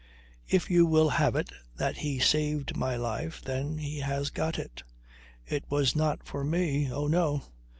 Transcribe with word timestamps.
"If 0.49 0.71
you 0.71 0.87
will 0.87 1.09
have 1.09 1.35
it 1.35 1.51
that 1.75 1.97
he 1.97 2.17
saved 2.17 2.75
my 2.75 2.95
life, 2.95 3.39
then 3.43 3.77
he 3.77 3.99
has 3.99 4.31
got 4.31 4.57
it. 4.57 4.81
It 5.45 5.63
was 5.69 5.95
not 5.95 6.23
for 6.25 6.43
me. 6.43 6.91
Oh 6.91 7.05
no! 7.05 7.43